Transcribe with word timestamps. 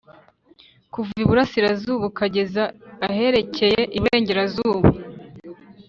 kuva 0.93 1.11
iburasirazuba 1.23 2.03
ukageza 2.11 2.63
aherekeye 3.07 3.81
iburengerazuba 3.97 4.87